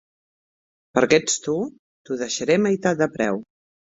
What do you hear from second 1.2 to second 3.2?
ets tu, t'ho deixaré a meitat de